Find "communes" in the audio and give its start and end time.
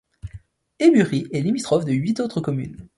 2.41-2.87